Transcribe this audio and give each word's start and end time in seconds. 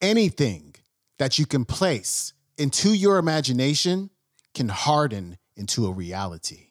anything 0.00 0.74
that 1.18 1.38
you 1.38 1.46
can 1.46 1.64
place 1.64 2.32
into 2.58 2.92
your 2.92 3.18
imagination 3.18 4.10
can 4.54 4.68
harden 4.68 5.38
into 5.56 5.86
a 5.86 5.92
reality. 5.92 6.70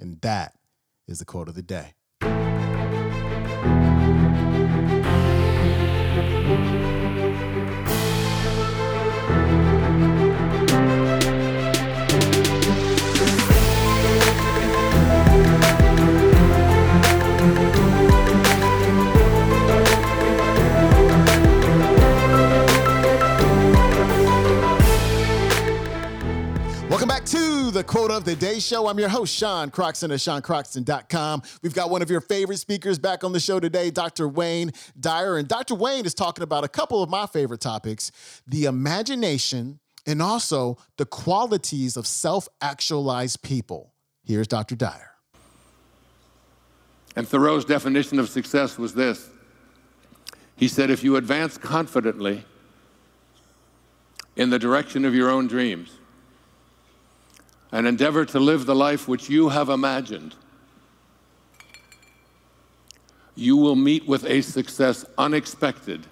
And 0.00 0.20
that 0.20 0.54
is 1.06 1.18
the 1.18 1.24
quote 1.24 1.48
of 1.48 1.54
the 1.54 1.62
day. 1.62 1.94
The 28.24 28.36
Day 28.36 28.60
Show. 28.60 28.86
I'm 28.86 28.98
your 28.98 29.08
host, 29.08 29.34
Sean 29.34 29.70
Croxton 29.70 30.12
of 30.12 30.18
SeanCroxton.com. 30.18 31.42
We've 31.62 31.74
got 31.74 31.90
one 31.90 32.02
of 32.02 32.10
your 32.10 32.20
favorite 32.20 32.58
speakers 32.58 32.98
back 32.98 33.24
on 33.24 33.32
the 33.32 33.40
show 33.40 33.58
today, 33.58 33.90
Dr. 33.90 34.28
Wayne 34.28 34.70
Dyer. 34.98 35.38
And 35.38 35.48
Dr. 35.48 35.74
Wayne 35.74 36.06
is 36.06 36.14
talking 36.14 36.44
about 36.44 36.62
a 36.62 36.68
couple 36.68 37.02
of 37.02 37.10
my 37.10 37.26
favorite 37.26 37.60
topics 37.60 38.12
the 38.46 38.66
imagination 38.66 39.80
and 40.06 40.22
also 40.22 40.78
the 40.98 41.04
qualities 41.04 41.96
of 41.96 42.06
self 42.06 42.48
actualized 42.60 43.42
people. 43.42 43.92
Here's 44.24 44.46
Dr. 44.46 44.76
Dyer. 44.76 45.10
And 47.16 47.26
Thoreau's 47.26 47.64
definition 47.64 48.18
of 48.18 48.28
success 48.28 48.78
was 48.78 48.94
this 48.94 49.30
He 50.56 50.68
said, 50.68 50.90
if 50.90 51.02
you 51.02 51.16
advance 51.16 51.58
confidently 51.58 52.44
in 54.36 54.50
the 54.50 54.58
direction 54.58 55.04
of 55.04 55.14
your 55.14 55.28
own 55.28 55.48
dreams, 55.48 55.98
and 57.72 57.86
endeavor 57.86 58.24
to 58.26 58.38
live 58.38 58.66
the 58.66 58.74
life 58.74 59.08
which 59.08 59.30
you 59.30 59.48
have 59.48 59.70
imagined, 59.70 60.36
you 63.34 63.56
will 63.56 63.76
meet 63.76 64.06
with 64.06 64.26
a 64.26 64.42
success 64.42 65.06
unexpected 65.16 66.06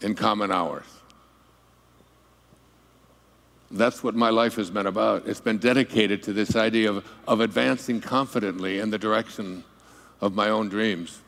in 0.00 0.14
common 0.14 0.52
hours. 0.52 0.86
That's 3.70 4.02
what 4.02 4.14
my 4.14 4.30
life 4.30 4.54
has 4.54 4.70
been 4.70 4.86
about. 4.86 5.26
It's 5.26 5.40
been 5.40 5.58
dedicated 5.58 6.22
to 6.22 6.32
this 6.32 6.56
idea 6.56 6.90
of, 6.90 7.06
of 7.26 7.40
advancing 7.40 8.00
confidently 8.00 8.78
in 8.78 8.90
the 8.90 8.98
direction 8.98 9.64
of 10.20 10.34
my 10.34 10.48
own 10.48 10.68
dreams 10.68 11.20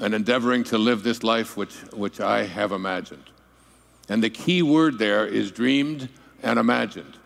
and 0.00 0.14
endeavoring 0.14 0.64
to 0.64 0.78
live 0.78 1.02
this 1.02 1.22
life 1.22 1.56
which, 1.56 1.74
which 1.92 2.20
I 2.20 2.44
have 2.44 2.72
imagined. 2.72 3.24
And 4.08 4.24
the 4.24 4.30
key 4.30 4.62
word 4.62 4.98
there 4.98 5.26
is 5.26 5.52
dreamed 5.52 6.08
and 6.42 6.58
imagined. 6.58 7.16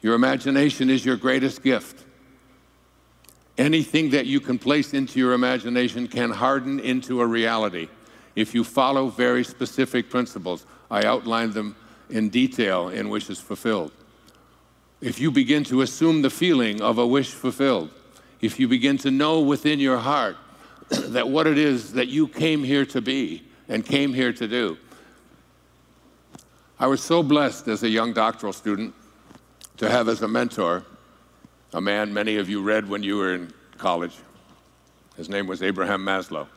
Your 0.00 0.14
imagination 0.14 0.90
is 0.90 1.04
your 1.04 1.16
greatest 1.16 1.62
gift. 1.62 2.04
Anything 3.56 4.10
that 4.10 4.26
you 4.26 4.40
can 4.40 4.58
place 4.58 4.94
into 4.94 5.18
your 5.18 5.32
imagination 5.32 6.08
can 6.08 6.30
harden 6.30 6.80
into 6.80 7.20
a 7.20 7.26
reality 7.26 7.88
if 8.34 8.54
you 8.54 8.64
follow 8.64 9.08
very 9.08 9.44
specific 9.44 10.10
principles. 10.10 10.66
I 10.90 11.04
outlined 11.04 11.54
them 11.54 11.76
in 12.10 12.30
detail 12.30 12.88
in 12.88 13.08
Wishes 13.08 13.38
Fulfilled. 13.38 13.92
If 15.00 15.20
you 15.20 15.30
begin 15.30 15.64
to 15.64 15.82
assume 15.82 16.22
the 16.22 16.30
feeling 16.30 16.80
of 16.80 16.98
a 16.98 17.06
wish 17.06 17.30
fulfilled, 17.30 17.90
if 18.40 18.58
you 18.58 18.68
begin 18.68 18.98
to 18.98 19.10
know 19.10 19.40
within 19.40 19.80
your 19.80 19.98
heart 19.98 20.36
that 20.88 21.28
what 21.28 21.46
it 21.46 21.58
is 21.58 21.92
that 21.92 22.08
you 22.08 22.28
came 22.28 22.64
here 22.64 22.86
to 22.86 23.00
be 23.00 23.42
and 23.68 23.84
came 23.84 24.12
here 24.12 24.32
to 24.32 24.48
do, 24.48 24.78
I 26.82 26.86
was 26.86 27.00
so 27.00 27.22
blessed 27.22 27.68
as 27.68 27.84
a 27.84 27.88
young 27.88 28.12
doctoral 28.12 28.52
student 28.52 28.92
to 29.76 29.88
have 29.88 30.08
as 30.08 30.20
a 30.22 30.26
mentor 30.26 30.82
a 31.72 31.80
man 31.80 32.12
many 32.12 32.38
of 32.38 32.50
you 32.50 32.60
read 32.60 32.88
when 32.88 33.04
you 33.04 33.18
were 33.18 33.34
in 33.34 33.52
college. 33.78 34.16
His 35.16 35.28
name 35.28 35.46
was 35.46 35.62
Abraham 35.62 36.04
Maslow. 36.04 36.48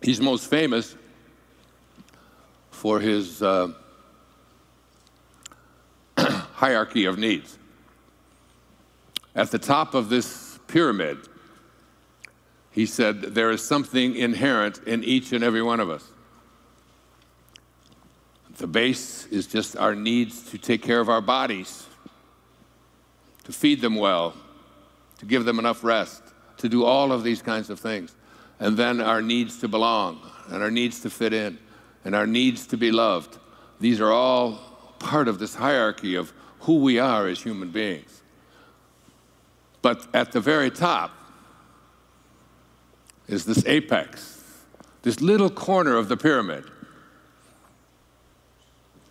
He's 0.00 0.20
most 0.20 0.48
famous 0.48 0.94
for 2.70 3.00
his 3.00 3.42
uh, 3.42 3.72
hierarchy 6.16 7.04
of 7.04 7.18
needs. 7.18 7.58
At 9.34 9.50
the 9.50 9.58
top 9.58 9.94
of 9.94 10.08
this 10.08 10.60
pyramid, 10.68 11.18
he 12.70 12.86
said, 12.86 13.22
There 13.22 13.50
is 13.50 13.60
something 13.60 14.14
inherent 14.14 14.78
in 14.86 15.02
each 15.02 15.32
and 15.32 15.42
every 15.42 15.62
one 15.62 15.80
of 15.80 15.90
us. 15.90 16.04
The 18.60 18.66
base 18.66 19.26
is 19.28 19.46
just 19.46 19.74
our 19.74 19.94
needs 19.94 20.50
to 20.50 20.58
take 20.58 20.82
care 20.82 21.00
of 21.00 21.08
our 21.08 21.22
bodies, 21.22 21.86
to 23.44 23.52
feed 23.52 23.80
them 23.80 23.94
well, 23.94 24.34
to 25.18 25.24
give 25.24 25.46
them 25.46 25.58
enough 25.58 25.82
rest, 25.82 26.22
to 26.58 26.68
do 26.68 26.84
all 26.84 27.10
of 27.10 27.24
these 27.24 27.40
kinds 27.40 27.70
of 27.70 27.80
things. 27.80 28.14
And 28.58 28.76
then 28.76 29.00
our 29.00 29.22
needs 29.22 29.58
to 29.60 29.68
belong, 29.68 30.20
and 30.48 30.62
our 30.62 30.70
needs 30.70 31.00
to 31.00 31.08
fit 31.08 31.32
in, 31.32 31.58
and 32.04 32.14
our 32.14 32.26
needs 32.26 32.66
to 32.66 32.76
be 32.76 32.92
loved. 32.92 33.38
These 33.80 33.98
are 33.98 34.12
all 34.12 34.58
part 34.98 35.26
of 35.26 35.38
this 35.38 35.54
hierarchy 35.54 36.14
of 36.14 36.30
who 36.60 36.80
we 36.80 36.98
are 36.98 37.28
as 37.28 37.42
human 37.42 37.70
beings. 37.70 38.20
But 39.80 40.06
at 40.12 40.32
the 40.32 40.40
very 40.40 40.70
top 40.70 41.12
is 43.26 43.46
this 43.46 43.64
apex, 43.64 44.42
this 45.00 45.22
little 45.22 45.48
corner 45.48 45.96
of 45.96 46.10
the 46.10 46.18
pyramid 46.18 46.64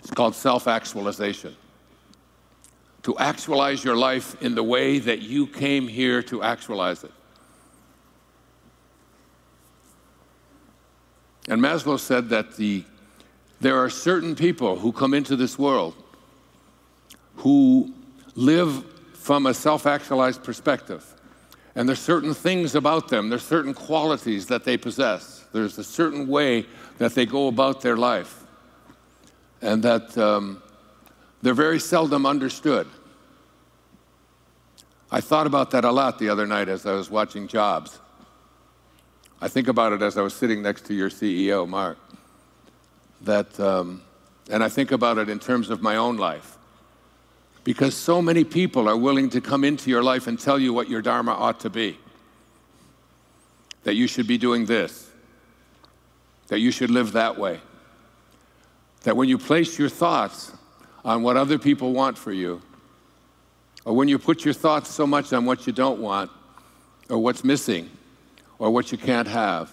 it's 0.09 0.16
called 0.16 0.34
self 0.34 0.68
actualization. 0.68 1.56
To 3.03 3.16
actualize 3.20 3.84
your 3.84 3.96
life 3.96 4.42
in 4.42 4.56
the 4.56 4.64
way 4.64 4.97
that 4.97 5.22
you 5.22 5.46
came 5.46 5.88
here 5.88 6.24
to 6.24 6.42
actualize 6.42 7.03
it. 7.03 7.12
And 11.48 11.62
Maslow 11.62 12.00
said 12.00 12.30
that 12.30 12.56
the, 12.56 12.84
there 13.62 13.78
are 13.78 13.90
certain 13.92 14.36
people 14.36 14.80
who 14.80 14.92
come 14.92 15.14
into 15.14 15.36
this 15.36 15.59
world 15.59 15.94
who 17.36 17.94
live 18.34 18.84
from 19.14 19.46
a 19.46 19.53
self 19.53 19.86
actualized 19.86 20.44
perspective. 20.44 21.06
And 21.75 21.88
there's 21.88 22.00
certain 22.00 22.34
things 22.34 22.74
about 22.74 23.09
them, 23.09 23.30
there's 23.30 23.46
certain 23.46 23.75
qualities 23.75 24.48
that 24.48 24.64
they 24.64 24.75
possess, 24.75 25.46
there's 25.53 25.78
a 25.78 25.84
certain 25.84 26.28
way 26.28 26.66
that 26.98 27.14
they 27.14 27.28
go 27.28 27.48
about 27.48 27.81
their 27.81 27.96
life 27.96 28.39
and 29.62 29.84
that 29.84 30.18
um, 30.18 30.62
they're 31.42 31.53
very 31.53 31.80
seldom 31.80 32.25
understood. 32.25 32.88
I 35.12 35.22
thought 35.22 35.47
about 35.47 35.72
that 35.72 35.86
a 35.86 35.92
lot 35.92 36.20
the 36.20 36.30
other 36.30 36.46
night 36.46 36.70
as 36.70 36.86
I 36.86 36.94
was 36.94 37.09
watching 37.09 37.47
Jobs. 37.47 38.00
I 39.42 39.48
think 39.48 39.68
about 39.68 39.94
it 39.94 40.02
as 40.02 40.18
I 40.18 40.22
was 40.22 40.34
sitting 40.34 40.62
next 40.62 40.86
to 40.88 40.94
your 40.94 41.09
CEO, 41.09 41.68
Mark. 41.68 41.98
That, 43.22 43.59
um, 43.59 44.02
and 44.50 44.64
I 44.64 44.69
think 44.69 44.92
about 44.92 45.18
it 45.18 45.30
in 45.30 45.40
terms 45.40 45.69
of 45.69 45.81
my 45.81 45.96
own 45.96 46.18
life. 46.18 46.58
Because 47.64 47.96
so 47.96 48.22
many 48.22 48.44
people 48.44 48.88
are 48.88 48.98
willing 48.98 49.30
to 49.31 49.42
come 49.42 49.64
into 49.64 49.90
your 49.90 50.03
life 50.03 50.28
and 50.28 50.40
tell 50.40 50.59
you 50.59 50.74
what 50.74 50.90
your 50.90 51.02
Dharma 51.02 51.31
ought 51.31 51.59
to 51.62 51.69
be. 51.69 51.98
That 53.84 53.96
you 53.96 54.08
should 54.08 54.28
be 54.28 54.38
doing 54.38 54.66
this, 54.66 55.09
that 56.48 56.59
you 56.59 56.72
should 56.72 56.92
live 56.92 57.14
that 57.14 57.38
way. 57.38 57.62
That 59.04 59.16
when 59.16 59.30
you 59.30 59.38
place 59.38 59.80
your 59.80 59.90
thoughts 59.90 60.52
on 61.06 61.24
what 61.24 61.38
other 61.38 61.58
people 61.58 61.94
want 61.94 62.18
for 62.18 62.32
you, 62.32 62.62
or 63.86 63.94
when 63.94 64.08
you 64.08 64.20
put 64.20 64.44
your 64.44 64.54
thoughts 64.54 64.90
so 64.90 65.08
much 65.08 65.32
on 65.34 65.46
what 65.46 65.66
you 65.66 65.74
don't 65.74 66.00
want, 66.00 66.30
or 67.10 67.18
what's 67.18 67.44
missing, 67.44 67.90
or 68.60 68.70
what 68.70 68.92
you 68.92 68.98
can't 68.98 69.28
have, 69.28 69.72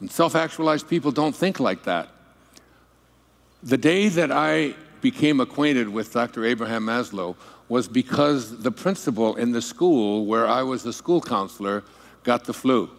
and 0.00 0.10
self 0.10 0.34
actualized 0.34 0.88
people 0.88 1.10
don't 1.10 1.34
think 1.34 1.58
like 1.60 1.84
that. 1.84 2.08
The 3.62 3.78
day 3.78 4.08
that 4.08 4.30
I 4.30 4.74
became 5.00 5.40
acquainted 5.40 5.88
with 5.88 6.12
Dr. 6.12 6.44
Abraham 6.44 6.84
Maslow 6.84 7.36
was 7.68 7.88
because 7.88 8.58
the 8.62 8.70
principal 8.70 9.36
in 9.36 9.52
the 9.52 9.62
school 9.62 10.26
where 10.26 10.46
I 10.46 10.62
was 10.62 10.82
the 10.82 10.92
school 10.92 11.20
counselor 11.20 11.82
got 12.22 12.44
the 12.44 12.52
flu. 12.52 12.90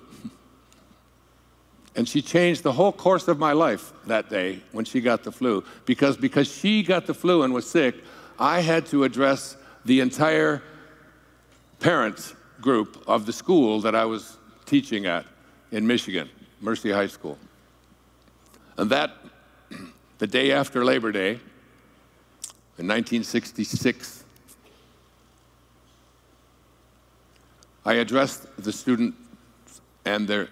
And 1.95 2.07
she 2.07 2.21
changed 2.21 2.63
the 2.63 2.74
whole 2.74 2.92
course 2.92 3.27
of 3.27 3.39
my 3.39 3.53
life 3.53 3.94
that 4.06 4.30
day 4.30 4.62
when 4.74 4.83
she 4.83 5.00
got 5.00 5.24
the 5.24 5.31
flu. 5.31 5.63
Because, 5.86 6.18
because 6.18 6.51
she 6.51 6.83
got 6.83 7.06
the 7.06 7.13
flu 7.13 7.44
and 7.44 7.53
was 7.53 7.69
sick, 7.69 7.95
I 8.38 8.59
had 8.62 8.86
to 8.88 9.06
address 9.06 9.56
the 9.86 10.01
entire 10.01 10.62
parent 11.80 12.36
group 12.59 13.03
of 13.07 13.25
the 13.25 13.33
school 13.33 13.80
that 13.81 13.95
I 13.95 14.06
was 14.06 14.38
teaching 14.65 15.06
at 15.06 15.25
in 15.71 15.88
Michigan, 15.88 16.30
Mercy 16.59 16.92
High 16.92 17.07
School. 17.07 17.38
And 18.77 18.89
that, 18.89 19.12
the 20.18 20.27
day 20.27 20.51
after 20.51 20.83
Labor 20.83 21.12
Day, 21.12 21.39
in 22.77 22.88
1966, 22.88 24.24
I 27.86 27.94
addressed 27.94 28.47
the 28.57 28.74
student 28.74 29.15
and 30.03 30.27
their, 30.27 30.50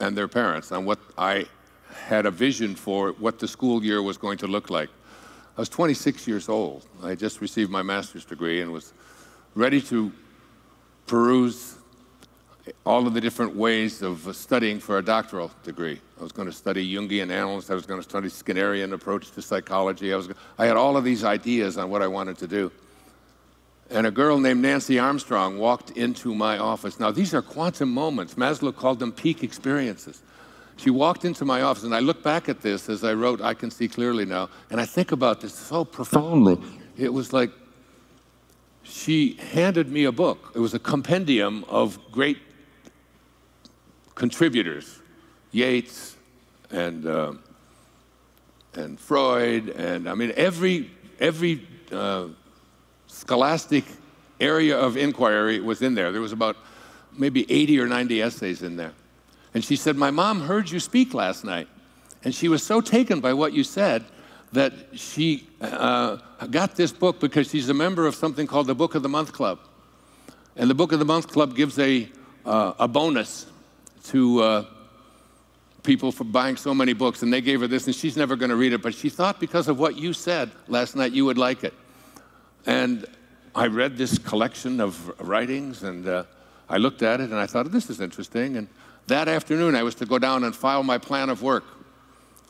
and 0.00 0.16
their 0.16 0.28
parents 0.28 0.72
on 0.72 0.84
what 0.84 0.98
I 1.16 1.46
had 1.92 2.26
a 2.26 2.30
vision 2.30 2.74
for 2.74 3.12
what 3.12 3.38
the 3.38 3.48
school 3.48 3.84
year 3.84 4.02
was 4.02 4.16
going 4.16 4.38
to 4.38 4.46
look 4.46 4.70
like. 4.70 4.88
I 5.56 5.60
was 5.60 5.68
26 5.68 6.26
years 6.26 6.48
old. 6.48 6.86
I 7.02 7.14
just 7.14 7.40
received 7.40 7.70
my 7.70 7.82
master's 7.82 8.24
degree 8.24 8.62
and 8.62 8.72
was 8.72 8.92
ready 9.54 9.80
to 9.82 10.12
peruse 11.06 11.76
all 12.86 13.06
of 13.06 13.14
the 13.14 13.20
different 13.20 13.56
ways 13.56 14.00
of 14.02 14.34
studying 14.34 14.78
for 14.78 14.98
a 14.98 15.04
doctoral 15.04 15.50
degree. 15.64 16.00
I 16.18 16.22
was 16.22 16.32
going 16.32 16.46
to 16.46 16.54
study 16.54 16.94
Jungian 16.94 17.24
analysis. 17.24 17.70
I 17.70 17.74
was 17.74 17.86
going 17.86 18.00
to 18.00 18.08
study 18.08 18.28
Skinnerian 18.28 18.92
approach 18.92 19.32
to 19.32 19.42
psychology. 19.42 20.12
I, 20.12 20.16
was, 20.16 20.28
I 20.58 20.66
had 20.66 20.76
all 20.76 20.96
of 20.96 21.04
these 21.04 21.24
ideas 21.24 21.78
on 21.78 21.90
what 21.90 22.00
I 22.00 22.06
wanted 22.06 22.38
to 22.38 22.46
do. 22.46 22.70
And 23.90 24.06
a 24.06 24.10
girl 24.10 24.38
named 24.38 24.62
Nancy 24.62 24.98
Armstrong 24.98 25.58
walked 25.58 25.90
into 25.92 26.34
my 26.34 26.58
office. 26.58 27.00
Now, 27.00 27.10
these 27.10 27.34
are 27.34 27.42
quantum 27.42 27.92
moments. 27.92 28.34
Maslow 28.34 28.74
called 28.74 29.00
them 29.00 29.10
peak 29.10 29.42
experiences. 29.42 30.22
She 30.76 30.90
walked 30.90 31.24
into 31.24 31.44
my 31.44 31.60
office, 31.62 31.82
and 31.84 31.94
I 31.94 31.98
look 31.98 32.22
back 32.22 32.48
at 32.48 32.62
this 32.62 32.88
as 32.88 33.04
I 33.04 33.12
wrote, 33.12 33.42
I 33.42 33.52
Can 33.52 33.70
See 33.70 33.88
Clearly 33.88 34.24
Now, 34.24 34.48
and 34.70 34.80
I 34.80 34.86
think 34.86 35.12
about 35.12 35.40
this 35.40 35.52
so 35.52 35.84
profoundly. 35.84 36.58
It 36.96 37.12
was 37.12 37.32
like 37.32 37.50
she 38.82 39.34
handed 39.34 39.90
me 39.90 40.04
a 40.04 40.12
book. 40.12 40.52
It 40.54 40.60
was 40.60 40.72
a 40.72 40.78
compendium 40.78 41.64
of 41.68 41.98
great 42.10 42.38
contributors 44.14 45.00
Yeats 45.52 46.16
and, 46.70 47.06
uh, 47.06 47.32
and 48.74 48.98
Freud, 48.98 49.68
and 49.70 50.08
I 50.08 50.14
mean, 50.14 50.32
every, 50.36 50.90
every 51.18 51.66
uh, 51.90 52.28
scholastic 53.10 53.84
area 54.40 54.78
of 54.78 54.96
inquiry 54.96 55.60
was 55.60 55.82
in 55.82 55.94
there. 55.94 56.12
There 56.12 56.20
was 56.20 56.32
about 56.32 56.56
maybe 57.16 57.50
80 57.50 57.80
or 57.80 57.86
90 57.86 58.22
essays 58.22 58.62
in 58.62 58.76
there. 58.76 58.92
And 59.52 59.64
she 59.64 59.76
said, 59.76 59.96
My 59.96 60.10
mom 60.10 60.42
heard 60.42 60.70
you 60.70 60.80
speak 60.80 61.12
last 61.12 61.44
night. 61.44 61.68
And 62.22 62.34
she 62.34 62.48
was 62.48 62.62
so 62.62 62.80
taken 62.80 63.20
by 63.20 63.32
what 63.32 63.52
you 63.52 63.64
said 63.64 64.04
that 64.52 64.72
she 64.94 65.46
uh, 65.60 66.16
got 66.50 66.76
this 66.76 66.92
book 66.92 67.20
because 67.20 67.50
she's 67.50 67.68
a 67.68 67.74
member 67.74 68.06
of 68.06 68.14
something 68.14 68.46
called 68.46 68.66
the 68.66 68.74
Book 68.74 68.94
of 68.94 69.02
the 69.02 69.08
Month 69.08 69.32
Club. 69.32 69.58
And 70.56 70.68
the 70.68 70.74
Book 70.74 70.92
of 70.92 70.98
the 70.98 71.04
Month 71.04 71.28
Club 71.28 71.54
gives 71.54 71.78
a, 71.78 72.08
uh, 72.44 72.74
a 72.78 72.88
bonus 72.88 73.46
to 74.04 74.42
uh, 74.42 74.64
people 75.82 76.12
for 76.12 76.24
buying 76.24 76.56
so 76.56 76.74
many 76.74 76.92
books. 76.92 77.22
And 77.22 77.32
they 77.32 77.40
gave 77.40 77.60
her 77.60 77.66
this, 77.66 77.86
and 77.86 77.94
she's 77.94 78.16
never 78.16 78.36
going 78.36 78.50
to 78.50 78.56
read 78.56 78.72
it, 78.72 78.82
but 78.82 78.94
she 78.94 79.08
thought 79.08 79.40
because 79.40 79.68
of 79.68 79.78
what 79.78 79.96
you 79.96 80.12
said 80.12 80.50
last 80.68 80.96
night, 80.96 81.12
you 81.12 81.24
would 81.24 81.38
like 81.38 81.64
it. 81.64 81.74
And 82.66 83.06
I 83.54 83.66
read 83.66 83.96
this 83.96 84.18
collection 84.18 84.80
of 84.80 85.08
writings, 85.20 85.82
and 85.82 86.06
uh, 86.06 86.24
I 86.68 86.76
looked 86.76 87.02
at 87.02 87.20
it, 87.20 87.30
and 87.30 87.38
I 87.38 87.46
thought, 87.46 87.70
this 87.72 87.90
is 87.90 88.00
interesting. 88.00 88.56
And 88.56 88.68
that 89.06 89.28
afternoon, 89.28 89.74
I 89.74 89.82
was 89.82 89.94
to 89.96 90.06
go 90.06 90.18
down 90.18 90.44
and 90.44 90.54
file 90.54 90.82
my 90.82 90.98
plan 90.98 91.30
of 91.30 91.42
work 91.42 91.64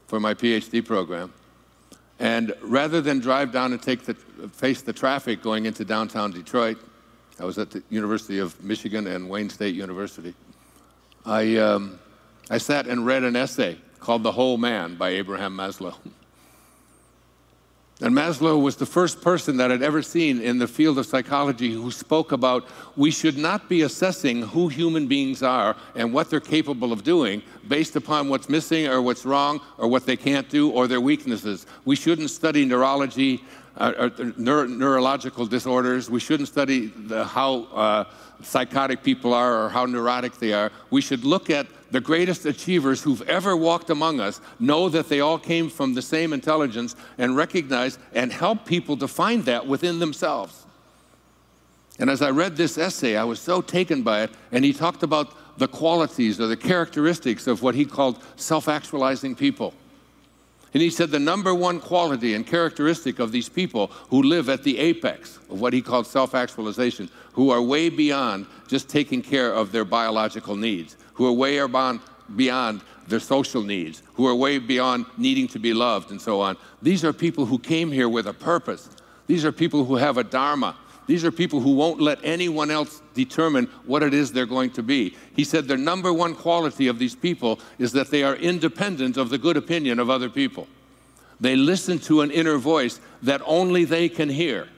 for 0.09 0.21
my 0.21 0.35
PhD 0.35 0.85
program. 0.85 1.33
And 2.19 2.53
rather 2.61 3.01
than 3.01 3.19
drive 3.19 3.51
down 3.51 3.73
and 3.73 3.81
take 3.81 4.03
the, 4.03 4.15
face 4.53 4.83
the 4.83 4.93
traffic 4.93 5.43
going 5.43 5.65
into 5.65 5.87
downtown 5.87 6.33
Detroit, 6.33 6.79
I 7.39 7.45
was 7.45 7.57
at 7.57 7.71
the 7.71 7.83
University 7.89 8.39
of 8.39 8.63
Michigan 8.63 9.07
and 9.07 9.31
Wayne 9.31 9.49
State 9.49 9.75
University. 9.75 10.35
I, 11.25 11.57
um, 11.57 11.99
I 12.51 12.59
sat 12.59 12.87
and 12.87 13.07
read 13.07 13.25
an 13.25 13.37
essay 13.37 13.79
called 14.01 14.23
The 14.23 14.33
Whole 14.33 14.59
Man 14.59 14.97
by 14.97 15.11
Abraham 15.11 15.57
Maslow. 15.57 15.95
And 18.03 18.15
Maslow 18.15 18.63
was 18.63 18.77
the 18.77 18.87
first 18.87 19.21
person 19.21 19.59
that 19.59 19.71
I'd 19.71 19.83
ever 19.83 20.01
seen 20.01 20.41
in 20.41 20.59
the 20.59 20.67
field 20.67 20.97
of 20.97 21.05
psychology 21.05 21.71
who 21.71 21.91
spoke 21.91 22.33
about 22.33 22.67
we 22.97 23.11
should 23.11 23.37
not 23.37 23.69
be 23.69 23.83
assessing 23.83 24.41
who 24.41 24.69
human 24.69 25.07
beings 25.07 25.43
are 25.43 25.77
and 25.95 26.11
what 26.11 26.31
they're 26.31 26.41
capable 26.41 26.95
of 26.95 27.05
doing 27.05 27.43
based 27.69 27.97
upon 27.97 28.31
what's 28.31 28.49
missing 28.49 28.87
or 28.87 29.03
what's 29.03 29.27
wrong 29.27 29.61
or 29.77 29.87
what 29.87 30.07
they 30.07 30.17
can't 30.17 30.49
do 30.49 30.71
or 30.71 30.87
their 30.87 31.01
weaknesses. 31.01 31.67
We 31.85 31.95
shouldn't 31.95 32.31
study 32.31 32.65
neurology 32.65 33.45
uh, 33.81 34.11
neuro- 34.37 34.67
neurological 34.67 35.47
disorders. 35.47 36.11
We 36.11 36.21
shouldn't 36.21 36.49
study 36.49 36.87
the, 36.87 37.25
how 37.25 37.65
uh, 37.73 38.05
psychotic 38.43 39.03
people 39.03 39.33
are 39.35 39.65
or 39.65 39.69
how 39.69 39.87
neurotic 39.87 40.39
they 40.39 40.53
are. 40.53 40.71
We 40.91 41.01
should 41.01 41.25
look 41.25 41.51
at 41.51 41.67
the 41.91 42.01
greatest 42.01 42.47
achievers 42.47 43.03
who've 43.03 43.23
ever 43.23 43.57
walked 43.57 43.91
among 43.91 44.21
us, 44.21 44.41
know 44.61 44.89
that 44.89 45.09
they 45.09 45.21
all 45.21 45.39
came 45.39 45.69
from 45.69 45.95
the 45.95 46.03
same 46.03 46.33
intelligence, 46.33 46.95
and 47.19 47.37
recognize 47.37 47.99
and 48.15 48.33
help 48.33 48.65
people 48.65 48.97
to 48.99 49.09
find 49.09 49.45
that 49.47 49.67
within 49.67 49.99
themselves. 49.99 50.67
And 51.99 52.09
as 52.09 52.23
I 52.23 52.31
read 52.31 52.57
this 52.57 52.79
essay, 52.79 53.17
I 53.17 53.25
was 53.25 53.41
so 53.41 53.61
taken 53.61 54.03
by 54.03 54.23
it, 54.23 54.31
and 54.53 54.65
he 54.65 54.73
talked 54.73 55.03
about 55.03 55.59
the 55.59 55.69
qualities 55.69 56.41
or 56.41 56.47
the 56.47 56.57
characteristics 56.57 57.47
of 57.47 57.63
what 57.63 57.75
he 57.75 57.85
called 57.85 58.23
self 58.37 58.69
actualizing 58.69 59.35
people. 59.35 59.75
And 60.73 60.83
he 60.83 60.91
said 60.91 61.11
the 61.11 61.19
number 61.19 61.55
one 61.55 61.81
quality 61.81 62.35
and 62.35 62.47
characteristic 62.47 63.19
of 63.19 63.33
these 63.33 63.49
people 63.49 63.89
who 64.09 64.23
live 64.23 64.49
at 64.49 64.63
the 64.63 64.79
apex 64.79 65.39
of 65.51 65.61
what 65.61 65.73
he 65.73 65.83
called 65.83 66.07
self 66.07 66.35
actualization, 66.35 67.11
who 67.33 67.51
are 67.51 67.61
way 67.61 67.89
beyond 67.89 68.47
just 68.69 68.89
taking 68.89 69.21
care 69.21 69.53
of 69.53 69.73
their 69.73 69.85
biological 69.85 70.55
needs, 70.55 70.97
who 71.15 71.27
are 71.27 71.33
way 71.33 71.65
beyond, 71.67 72.01
beyond 72.37 72.83
their 73.09 73.21
social 73.21 73.63
needs, 73.63 74.03
who 74.15 74.27
are 74.27 74.35
way 74.35 74.59
beyond 74.59 75.07
needing 75.19 75.49
to 75.49 75.59
be 75.59 75.75
loved 75.75 76.13
and 76.13 76.21
so 76.21 76.41
on. 76.41 76.57
These 76.81 77.05
are 77.05 77.13
people 77.13 77.47
who 77.47 77.59
came 77.59 77.91
here 77.91 78.09
with 78.09 78.27
a 78.27 78.33
purpose. 78.33 78.89
These 79.27 79.45
are 79.45 79.53
people 79.53 79.85
who 79.85 79.97
have 79.97 80.19
a 80.19 80.25
dharma. 80.25 80.77
These 81.11 81.25
are 81.25 81.33
people 81.33 81.59
who 81.59 81.73
won't 81.73 82.01
let 82.01 82.21
anyone 82.23 82.71
else 82.71 83.03
determine 83.15 83.67
what 83.85 84.05
it 84.05 84.15
is 84.15 84.31
they're 84.31 84.47
going 84.47 84.71
to 84.71 84.83
be. 84.85 85.17
He 85.35 85.43
said 85.43 85.67
the 85.67 85.77
number 85.77 86.13
one 86.13 86.37
quality 86.37 86.87
of 86.87 87.01
these 87.01 87.17
people 87.17 87.59
is 87.81 87.91
that 87.95 88.13
they 88.13 88.23
are 88.23 88.37
independent 88.37 89.17
of 89.17 89.29
the 89.29 89.37
good 89.37 89.57
opinion 89.57 89.99
of 89.99 90.09
other 90.09 90.31
people. 90.31 90.69
They 91.41 91.57
listen 91.57 91.99
to 91.99 92.21
an 92.21 92.31
inner 92.31 92.59
voice 92.59 93.01
that 93.25 93.43
only 93.45 93.85
they 93.85 94.09
can 94.09 94.29
hear. 94.29 94.69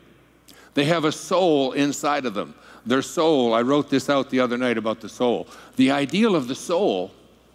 They 0.73 0.87
have 0.87 1.05
a 1.05 1.13
soul 1.13 1.73
inside 1.73 2.25
of 2.25 2.33
them. 2.33 2.55
Their 2.87 3.03
soul, 3.03 3.53
I 3.53 3.61
wrote 3.61 3.91
this 3.91 4.09
out 4.09 4.31
the 4.31 4.41
other 4.41 4.57
night 4.57 4.79
about 4.79 5.03
the 5.03 5.11
soul. 5.11 5.49
The 5.77 5.91
ideal 5.91 6.35
of 6.35 6.49
the 6.49 6.55
soul 6.55 7.11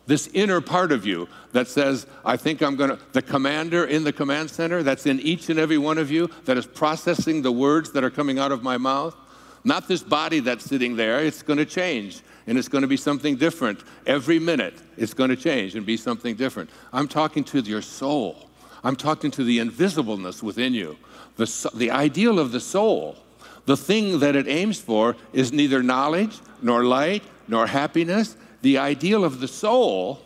this 0.08 0.28
inner 0.34 0.62
part 0.62 0.92
of 0.92 1.06
you 1.06 1.28
that 1.52 1.68
says, 1.68 2.08
I 2.26 2.38
think 2.38 2.64
I'm 2.64 2.76
going 2.76 2.90
to, 2.90 3.00
the 3.12 3.22
commander 3.22 3.86
in 3.86 4.04
the 4.04 4.14
command 4.14 4.50
center 4.50 4.82
that's 4.82 5.06
in 5.06 5.20
each 5.20 5.50
and 5.50 5.60
every 5.60 5.78
one 5.78 5.98
of 5.98 6.10
you 6.10 6.30
that 6.46 6.58
is 6.58 6.66
processing 6.66 7.42
the 7.42 7.52
words 7.52 7.92
that 7.92 8.04
are 8.04 8.10
coming 8.10 8.40
out 8.40 8.52
of 8.52 8.64
my 8.64 8.78
mouth. 8.78 9.16
Not 9.64 9.88
this 9.88 10.02
body 10.02 10.40
that's 10.40 10.64
sitting 10.64 10.96
there, 10.96 11.20
it's 11.20 11.44
going 11.44 11.60
to 11.60 11.66
change 11.66 12.22
and 12.48 12.58
it's 12.58 12.70
going 12.70 12.84
to 12.84 12.88
be 12.88 12.98
something 12.98 13.36
different. 13.36 13.82
Every 14.06 14.40
minute, 14.40 14.76
it's 14.96 15.14
going 15.14 15.30
to 15.30 15.36
change 15.36 15.76
and 15.76 15.86
be 15.86 15.98
something 15.98 16.36
different. 16.36 16.70
I'm 16.94 17.10
talking 17.10 17.44
to 17.46 17.60
your 17.60 17.82
soul, 17.82 18.50
I'm 18.84 18.96
talking 18.96 19.30
to 19.32 19.44
the 19.44 19.60
invisibleness 19.60 20.42
within 20.42 20.74
you. 20.74 20.98
The, 21.36 21.70
the 21.76 21.92
ideal 21.92 22.40
of 22.40 22.52
the 22.52 22.62
soul, 22.62 23.18
the 23.66 23.76
thing 23.76 24.20
that 24.20 24.36
it 24.36 24.48
aims 24.48 24.80
for, 24.80 25.18
is 25.34 25.52
neither 25.52 25.84
knowledge, 25.84 26.40
nor 26.62 26.86
light, 26.86 27.24
nor 27.48 27.68
happiness 27.68 28.38
the 28.62 28.78
ideal 28.78 29.24
of 29.24 29.40
the 29.40 29.48
soul, 29.48 30.22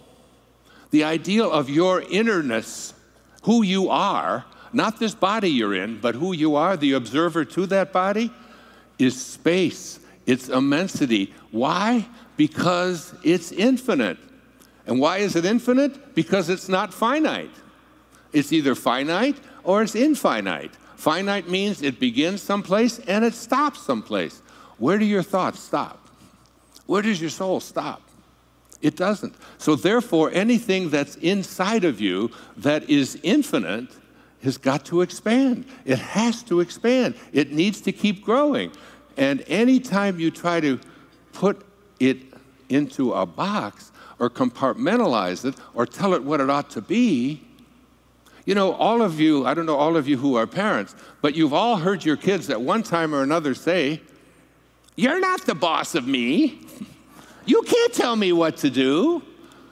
the 0.92 1.04
ideal 1.04 1.52
of 1.52 1.70
your 1.70 2.02
innerness, 2.02 2.94
who 3.44 3.64
you 3.64 3.90
are, 3.90 4.46
not 4.74 5.00
this 5.00 5.14
body 5.14 5.50
you're 5.50 5.76
in, 5.76 6.00
but 6.00 6.16
who 6.16 6.34
you 6.34 6.56
are, 6.56 6.78
the 6.78 6.94
observer 6.94 7.44
to 7.46 7.66
that 7.68 7.92
body, 7.92 8.32
is 8.98 9.20
space, 9.22 10.00
it's 10.26 10.50
immensity. 10.50 11.34
Why? 11.52 12.08
Because 12.38 13.14
it's 13.24 13.52
infinite. 13.52 14.18
And 14.86 15.00
why 15.00 15.18
is 15.18 15.36
it 15.36 15.46
infinite? 15.46 16.16
Because 16.16 16.50
it's 16.50 16.70
not 16.70 16.94
finite. 16.94 17.52
It's 18.34 18.54
either 18.54 18.76
finite 18.76 19.38
or 19.64 19.82
it's 19.82 19.96
infinite. 19.96 20.72
Finite 20.96 21.50
means 21.50 21.82
it 21.82 22.00
begins 22.00 22.42
someplace 22.42 23.00
and 23.00 23.26
it 23.26 23.34
stops 23.34 23.82
someplace. 23.82 24.42
Where 24.78 24.98
do 24.98 25.06
your 25.06 25.24
thoughts 25.24 25.60
stop? 25.60 26.08
Where 26.86 27.02
does 27.02 27.20
your 27.20 27.30
soul 27.30 27.60
stop? 27.60 28.02
It 28.82 28.96
doesn't. 28.96 29.36
So, 29.58 29.76
therefore, 29.76 30.32
anything 30.34 30.90
that's 30.90 31.16
inside 31.18 31.86
of 31.86 32.02
you 32.02 32.32
that 32.58 32.90
is 32.90 33.20
infinite 33.22 33.90
has 34.44 34.58
got 34.58 34.86
to 34.86 35.02
expand. 35.02 35.66
It 35.86 36.00
has 36.00 36.42
to 36.44 36.62
expand. 36.62 37.16
It 37.32 37.52
needs 37.52 37.82
to 37.82 37.92
keep 37.92 38.24
growing. 38.24 38.72
And 39.18 39.44
anytime 39.48 40.20
you 40.20 40.32
try 40.32 40.60
to 40.62 40.80
put 41.34 41.64
it 42.00 42.18
into 42.70 43.14
a 43.14 43.26
box 43.26 43.92
or 44.18 44.30
compartmentalize 44.30 45.46
it 45.46 45.56
or 45.74 45.86
tell 45.86 46.14
it 46.14 46.24
what 46.24 46.40
it 46.40 46.50
ought 46.50 46.70
to 46.72 46.82
be, 46.82 47.44
you 48.46 48.56
know, 48.56 48.74
all 48.74 49.04
of 49.04 49.20
you, 49.20 49.46
I 49.46 49.54
don't 49.54 49.68
know 49.68 49.76
all 49.76 49.96
of 49.96 50.08
you 50.08 50.18
who 50.18 50.36
are 50.36 50.48
parents, 50.48 50.96
but 51.22 51.36
you've 51.36 51.54
all 51.54 51.78
heard 51.78 52.04
your 52.04 52.18
kids 52.18 52.50
at 52.50 52.60
one 52.60 52.82
time 52.82 53.14
or 53.14 53.22
another 53.22 53.54
say, 53.54 54.02
You're 54.96 55.20
not 55.20 55.46
the 55.46 55.54
boss 55.54 55.94
of 55.94 56.08
me. 56.08 56.62
You 57.46 57.62
can't 57.64 57.94
tell 57.94 58.16
me 58.16 58.32
what 58.32 58.58
to 58.58 58.70
do. 58.70 59.24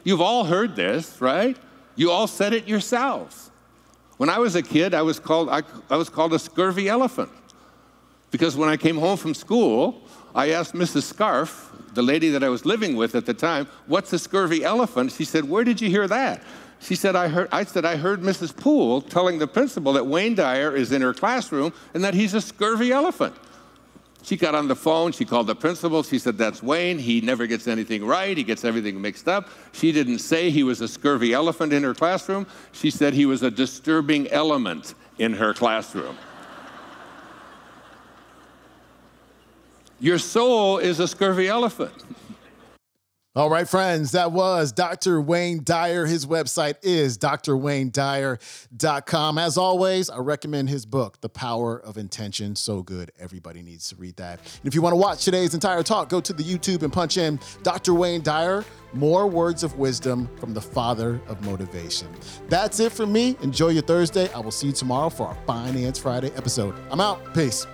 You've 0.03 0.21
all 0.21 0.43
heard 0.43 0.75
this, 0.75 1.19
right? 1.21 1.57
You 1.95 2.11
all 2.11 2.27
said 2.27 2.53
it 2.53 2.67
yourselves. 2.67 3.51
When 4.17 4.29
I 4.29 4.39
was 4.39 4.55
a 4.55 4.61
kid, 4.61 4.93
I 4.93 5.01
was 5.01 5.19
called, 5.19 5.49
I, 5.49 5.63
I 5.89 5.97
was 5.97 6.09
called 6.09 6.33
a 6.33 6.39
scurvy 6.39 6.89
elephant 6.89 7.31
because 8.31 8.55
when 8.55 8.69
I 8.69 8.77
came 8.77 8.97
home 8.97 9.17
from 9.17 9.33
school, 9.33 10.01
I 10.35 10.51
asked 10.51 10.73
Mrs. 10.73 11.03
Scarf, 11.03 11.71
the 11.93 12.01
lady 12.01 12.29
that 12.29 12.43
I 12.43 12.49
was 12.49 12.65
living 12.65 12.95
with 12.95 13.15
at 13.15 13.25
the 13.25 13.33
time, 13.33 13.67
what's 13.87 14.13
a 14.13 14.19
scurvy 14.19 14.63
elephant? 14.63 15.11
She 15.11 15.25
said, 15.25 15.45
Where 15.49 15.63
did 15.63 15.81
you 15.81 15.89
hear 15.89 16.07
that? 16.07 16.43
She 16.79 16.95
said, 16.95 17.15
I, 17.15 17.27
heard, 17.27 17.49
I 17.51 17.65
said, 17.65 17.83
I 17.83 17.97
heard 17.97 18.21
Mrs. 18.21 18.55
Poole 18.55 19.01
telling 19.01 19.39
the 19.39 19.47
principal 19.47 19.93
that 19.93 20.05
Wayne 20.05 20.35
Dyer 20.35 20.73
is 20.75 20.91
in 20.91 21.01
her 21.01 21.13
classroom 21.13 21.73
and 21.93 22.03
that 22.03 22.13
he's 22.13 22.33
a 22.33 22.41
scurvy 22.41 22.91
elephant. 22.91 23.35
She 24.23 24.35
got 24.35 24.53
on 24.53 24.67
the 24.67 24.75
phone. 24.75 25.11
She 25.11 25.25
called 25.25 25.47
the 25.47 25.55
principal. 25.55 26.03
She 26.03 26.19
said, 26.19 26.37
That's 26.37 26.61
Wayne. 26.61 26.99
He 26.99 27.21
never 27.21 27.47
gets 27.47 27.67
anything 27.67 28.05
right. 28.05 28.37
He 28.37 28.43
gets 28.43 28.65
everything 28.65 29.01
mixed 29.01 29.27
up. 29.27 29.49
She 29.71 29.91
didn't 29.91 30.19
say 30.19 30.49
he 30.49 30.63
was 30.63 30.81
a 30.81 30.87
scurvy 30.87 31.33
elephant 31.33 31.73
in 31.73 31.83
her 31.83 31.93
classroom. 31.93 32.45
She 32.71 32.91
said 32.91 33.13
he 33.13 33.25
was 33.25 33.43
a 33.43 33.51
disturbing 33.51 34.27
element 34.29 34.93
in 35.17 35.33
her 35.33 35.53
classroom. 35.53 36.17
Your 39.99 40.17
soul 40.17 40.77
is 40.77 40.99
a 40.99 41.07
scurvy 41.07 41.47
elephant. 41.47 41.93
All 43.35 43.47
right, 43.47 43.69
friends, 43.69 44.13
that 44.13 44.31
was 44.31 44.71
Dr. 44.71 45.21
Wayne 45.21 45.63
Dyer. 45.63 46.07
His 46.07 46.25
website 46.25 46.77
is 46.81 47.15
drwaynedyer.com. 47.19 49.37
As 49.37 49.55
always, 49.55 50.09
I 50.09 50.17
recommend 50.17 50.69
his 50.69 50.87
book, 50.87 51.21
The 51.21 51.29
Power 51.29 51.77
of 51.77 51.99
Intention. 51.99 52.55
So 52.55 52.81
good. 52.81 53.11
Everybody 53.19 53.61
needs 53.61 53.87
to 53.89 53.95
read 53.97 54.15
that. 54.17 54.39
And 54.39 54.65
if 54.65 54.73
you 54.73 54.81
want 54.81 54.93
to 54.93 54.97
watch 54.97 55.23
today's 55.23 55.53
entire 55.53 55.83
talk, 55.83 56.09
go 56.09 56.19
to 56.19 56.33
the 56.33 56.41
YouTube 56.41 56.81
and 56.81 56.91
punch 56.91 57.17
in 57.17 57.39
Dr. 57.61 57.93
Wayne 57.93 58.23
Dyer, 58.23 58.65
more 58.93 59.27
words 59.27 59.63
of 59.63 59.77
wisdom 59.77 60.27
from 60.39 60.55
the 60.55 60.61
father 60.61 61.21
of 61.27 61.39
motivation. 61.45 62.07
That's 62.49 62.79
it 62.79 62.91
for 62.91 63.05
me. 63.05 63.37
Enjoy 63.43 63.69
your 63.69 63.83
Thursday. 63.83 64.33
I 64.33 64.39
will 64.39 64.49
see 64.49 64.65
you 64.67 64.73
tomorrow 64.73 65.09
for 65.09 65.27
our 65.27 65.37
Finance 65.45 65.99
Friday 65.99 66.31
episode. 66.35 66.73
I'm 66.89 66.99
out. 66.99 67.31
Peace. 67.35 67.67